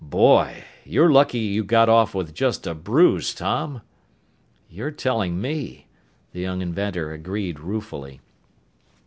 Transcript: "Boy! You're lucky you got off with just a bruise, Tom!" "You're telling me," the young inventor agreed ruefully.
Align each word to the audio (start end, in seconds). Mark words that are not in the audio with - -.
"Boy! 0.03 0.63
You're 0.83 1.11
lucky 1.11 1.37
you 1.37 1.63
got 1.63 1.87
off 1.87 2.15
with 2.15 2.33
just 2.33 2.65
a 2.65 2.73
bruise, 2.73 3.35
Tom!" 3.35 3.81
"You're 4.67 4.89
telling 4.89 5.39
me," 5.39 5.89
the 6.31 6.39
young 6.39 6.63
inventor 6.63 7.13
agreed 7.13 7.59
ruefully. 7.59 8.19